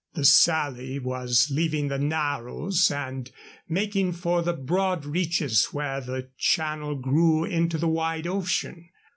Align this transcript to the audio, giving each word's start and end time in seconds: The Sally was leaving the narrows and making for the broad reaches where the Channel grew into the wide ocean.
The 0.15 0.25
Sally 0.25 0.97
was 0.97 1.49
leaving 1.51 1.89
the 1.89 1.99
narrows 1.99 2.89
and 2.89 3.29
making 3.69 4.13
for 4.13 4.41
the 4.41 4.53
broad 4.53 5.05
reaches 5.05 5.65
where 5.65 6.01
the 6.01 6.31
Channel 6.39 6.95
grew 6.95 7.43
into 7.45 7.77
the 7.77 7.87
wide 7.87 8.25
ocean. 8.25 8.89